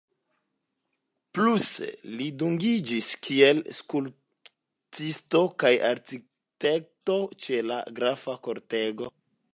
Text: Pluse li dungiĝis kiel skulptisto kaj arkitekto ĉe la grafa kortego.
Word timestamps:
Pluse 1.39 1.89
li 2.21 2.29
dungiĝis 2.43 3.09
kiel 3.27 3.61
skulptisto 3.81 5.43
kaj 5.65 5.71
arkitekto 5.93 7.21
ĉe 7.45 7.61
la 7.71 7.79
grafa 8.01 8.37
kortego. 8.49 9.17